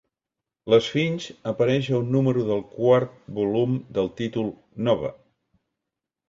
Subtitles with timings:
[0.73, 4.51] L'esfinx apareix a un número del quart volum del títol
[4.89, 5.13] "Nova".